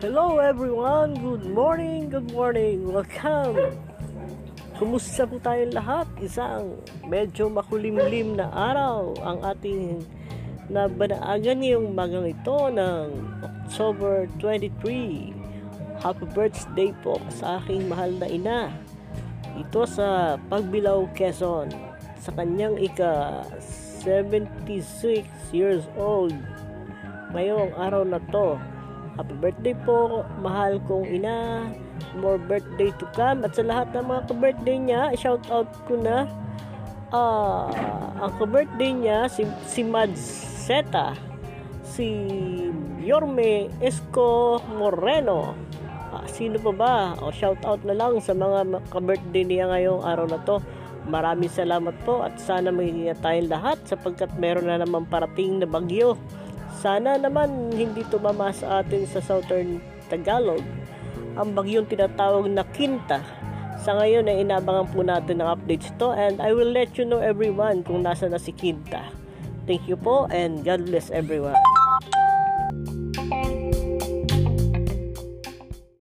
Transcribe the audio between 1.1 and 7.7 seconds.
good morning, good morning, welcome. Kumusta po tayong lahat? Isang medyo